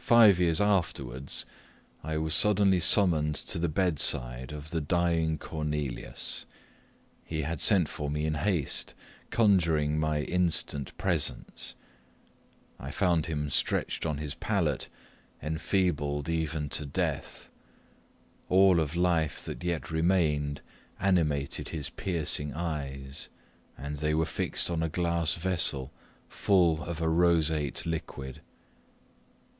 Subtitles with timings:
[0.00, 1.44] Five years afterwards
[2.02, 6.46] I was suddenly summoned to the bedside of the dying Cornelius.
[7.26, 8.94] He had sent for me in haste,
[9.30, 11.74] conjuring my instant presence.
[12.80, 14.88] I found him stretched on his pallet,
[15.42, 17.50] enfeebled even to death;
[18.48, 20.62] all of life that yet remained
[20.98, 23.28] animated his piercing eyes,
[23.76, 25.92] and they were fixed on a glass vessel,
[26.30, 28.40] full of a roseate liquid.